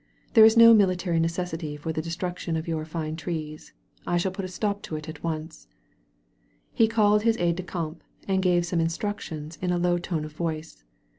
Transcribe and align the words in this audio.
There 0.33 0.43
is 0.45 0.57
no 0.57 0.73
military 0.73 1.19
necessity 1.19 1.77
for 1.77 1.93
the 1.93 2.01
destruc 2.01 2.39
tion 2.39 2.55
of 2.57 2.67
your 2.67 2.85
fine 2.85 3.15
trees. 3.15 3.71
I 4.07 4.17
shall 4.17 4.31
put 4.31 4.43
a 4.43 4.47
stop 4.47 4.81
to 4.81 4.95
it 4.95 5.07
at 5.07 5.23
once." 5.23 5.67
He 6.73 6.87
called 6.87 7.21
his 7.21 7.37
aide 7.37 7.57
de 7.57 7.61
camp 7.61 8.01
and 8.27 8.41
gave 8.41 8.65
some 8.65 8.79
in 8.79 8.87
structions 8.87 9.61
in 9.61 9.69
a 9.69 9.77
low 9.77 9.99
tone 9.99 10.25
of 10.25 10.31
voice. 10.33 10.83